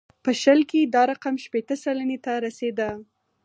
[0.23, 2.89] په شل کې دا رقم شپېته سلنې ته رسېده.